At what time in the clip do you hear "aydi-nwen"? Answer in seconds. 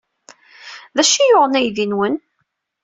1.59-2.15